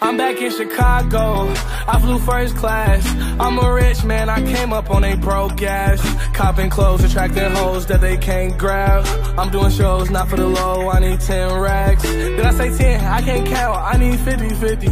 I'm 0.00 0.16
back 0.16 0.40
in 0.40 0.50
Chicago. 0.50 1.52
I 1.86 1.98
flew 2.00 2.18
first 2.18 2.56
class. 2.56 3.04
I'm 3.38 3.58
a 3.58 3.72
rich 3.72 4.04
man. 4.04 4.28
I 4.28 4.42
came 4.42 4.72
up 4.72 4.90
on 4.90 5.04
a 5.04 5.16
broke 5.16 5.62
ass. 5.62 6.00
Copping 6.34 6.70
clothes, 6.70 7.04
attracting 7.04 7.50
hoes 7.52 7.86
that 7.86 8.00
they 8.00 8.16
can't 8.16 8.56
grab. 8.58 9.04
I'm 9.38 9.50
doing 9.50 9.70
shows 9.70 10.10
not 10.10 10.28
for 10.28 10.36
the 10.36 10.46
low. 10.46 10.90
I 10.90 11.00
need 11.00 11.20
10 11.20 11.60
racks. 11.60 12.02
Did 12.02 12.40
I 12.40 12.52
say 12.52 12.76
10? 12.76 13.04
I 13.04 13.20
can't 13.22 13.46
count. 13.46 13.78
I 13.78 13.96
need 13.98 14.18
50 14.20 14.48
50. 14.50 14.86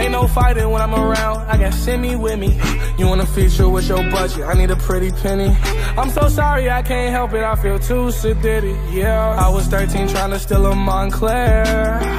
Ain't 0.00 0.12
no 0.12 0.28
fighting 0.28 0.70
when 0.70 0.80
I'm 0.80 0.94
around. 0.94 1.38
I 1.48 1.56
got 1.56 1.74
semi 1.74 2.16
with 2.16 2.38
me. 2.38 2.60
You 2.98 3.06
want 3.08 3.20
a 3.20 3.26
feature 3.26 3.68
with 3.68 3.88
your 3.88 4.02
budget? 4.10 4.44
I 4.44 4.54
need 4.54 4.70
a 4.70 4.76
pretty 4.76 5.10
penny. 5.10 5.56
I'm 5.98 6.10
so 6.10 6.28
sorry, 6.28 6.70
I 6.70 6.82
can't 6.82 7.10
help 7.10 7.32
it. 7.34 7.42
I 7.42 7.56
feel 7.56 7.78
too 7.78 8.06
sedity. 8.10 8.76
Yeah, 8.92 9.36
I 9.38 9.48
was 9.48 9.66
13 9.66 10.08
trying 10.08 10.30
to 10.30 10.38
steal 10.38 10.66
a 10.66 10.74
Moncler 10.74 12.13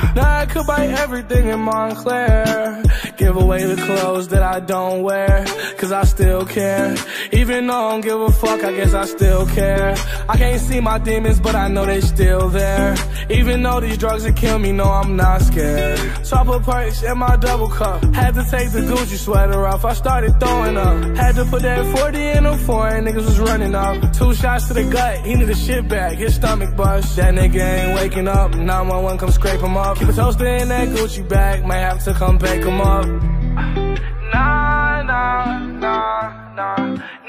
could 0.55 0.67
buy 0.67 0.87
everything 0.87 1.49
in 1.49 1.59
Moncler. 1.59 2.81
Give 3.17 3.37
away 3.37 3.63
the 3.63 3.81
clothes 3.81 4.27
that 4.29 4.43
I 4.43 4.59
don't 4.59 5.01
wear, 5.01 5.45
cause 5.77 5.93
I 5.93 6.03
still 6.03 6.45
care. 6.45 6.93
Even 7.31 7.67
though 7.67 7.73
I 7.73 7.91
don't 7.91 8.01
give 8.01 8.19
a 8.19 8.31
fuck, 8.31 8.61
I 8.61 8.73
guess 8.73 8.93
I 8.93 9.05
still 9.05 9.45
care. 9.47 9.95
I 10.27 10.35
can't 10.37 10.59
see 10.59 10.81
my 10.81 10.99
demons, 10.99 11.39
but 11.39 11.55
I 11.55 11.69
know 11.69 11.85
they 11.85 12.01
still 12.01 12.49
there. 12.49 12.95
Even 13.29 13.63
though 13.63 13.79
these 13.79 13.97
drugs 13.97 14.25
will 14.25 14.33
kill 14.33 14.59
me, 14.59 14.73
no, 14.73 14.83
I'm 14.83 15.15
not 15.15 15.41
scared. 15.41 15.97
So 16.25 16.35
I 16.35 16.43
put 16.43 16.63
perks 16.63 17.03
in 17.03 17.17
my 17.17 17.37
double 17.37 17.69
cup. 17.69 18.03
Had 18.13 18.33
to 18.35 18.43
take 18.51 18.71
the 18.71 18.81
Gucci 18.81 19.17
sweater 19.17 19.65
off, 19.65 19.85
I 19.85 19.93
started 19.93 20.37
throwing 20.39 20.75
up. 20.75 21.15
Had 21.15 21.35
to 21.35 21.45
put 21.45 21.61
that 21.61 21.85
40 21.97 22.19
in 22.19 22.45
a 22.45 22.57
foreign, 22.57 23.05
niggas 23.05 23.25
was 23.25 23.39
running 23.39 23.75
up. 23.75 24.13
Two 24.13 24.33
shots 24.33 24.67
to 24.67 24.73
the 24.73 24.83
gut, 24.83 25.25
he 25.25 25.35
need 25.35 25.49
a 25.49 25.55
shit 25.55 25.87
bag, 25.87 26.17
his 26.17 26.35
stomach 26.35 26.75
bust. 26.75 27.15
That 27.15 27.33
nigga 27.33 27.61
ain't 27.61 27.95
waking 27.95 28.27
up, 28.27 28.55
911 28.55 29.17
come 29.19 29.31
scrape 29.31 29.61
him 29.61 29.77
up. 29.77 29.97
Keep 29.97 30.09
a 30.09 30.13
toaster 30.13 30.47
in 30.47 30.67
that 30.67 30.89
Gucci 30.89 31.27
bag, 31.27 31.65
might 31.65 31.77
have 31.77 32.03
to 32.03 32.13
come 32.13 32.37
bake 32.37 32.63
him 32.63 32.81
up. 32.81 33.04
Nah, 33.05 35.03
nah, 35.03 35.59
nah, 35.79 36.31
nah, 36.57 36.75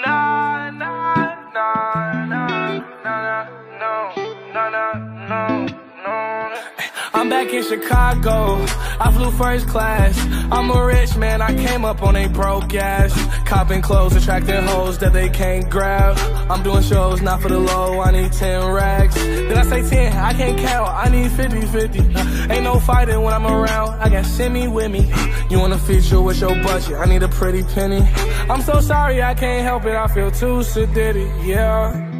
nah, 0.02 0.70
nah, 0.72 1.14
nah, 1.52 1.92
nah, 3.04 3.44
nah, 3.80 4.70
nah, 4.70 4.92
nah. 5.28 5.85
I'm 7.16 7.30
back 7.30 7.50
in 7.50 7.62
Chicago. 7.62 8.62
I 9.00 9.10
flew 9.10 9.30
first 9.30 9.66
class. 9.68 10.14
I'm 10.52 10.70
a 10.70 10.84
rich 10.84 11.16
man. 11.16 11.40
I 11.40 11.54
came 11.56 11.82
up 11.82 12.02
on 12.02 12.14
a 12.14 12.28
broke 12.28 12.74
ass. 12.74 13.14
Copping 13.46 13.80
clothes, 13.80 14.14
attracting 14.14 14.62
hoes 14.64 14.98
that 14.98 15.14
they 15.14 15.30
can't 15.30 15.68
grab. 15.70 16.18
I'm 16.50 16.62
doing 16.62 16.82
shows 16.82 17.22
not 17.22 17.40
for 17.40 17.48
the 17.48 17.58
low. 17.58 18.00
I 18.00 18.10
need 18.10 18.32
10 18.32 18.70
racks. 18.70 19.14
Did 19.14 19.56
I 19.56 19.62
say 19.62 19.88
10? 19.88 20.12
I 20.12 20.34
can't 20.34 20.58
count. 20.58 20.90
I 20.90 21.08
need 21.08 21.32
50 21.32 21.62
50. 21.62 21.98
Ain't 22.52 22.64
no 22.64 22.78
fighting 22.80 23.22
when 23.22 23.32
I'm 23.32 23.46
around. 23.46 23.98
I 23.98 24.10
got 24.10 24.26
semi 24.26 24.68
with 24.68 24.90
me. 24.90 25.10
You 25.48 25.58
want 25.58 25.72
a 25.72 25.78
feature 25.78 26.20
with 26.20 26.38
your 26.38 26.54
budget? 26.62 26.96
I 26.96 27.06
need 27.06 27.22
a 27.22 27.28
pretty 27.28 27.62
penny. 27.62 28.06
I'm 28.50 28.60
so 28.60 28.80
sorry, 28.80 29.22
I 29.22 29.32
can't 29.32 29.62
help 29.62 29.86
it. 29.86 29.96
I 29.96 30.06
feel 30.08 30.30
too 30.30 30.58
sedity. 30.58 31.46
Yeah. 31.46 32.15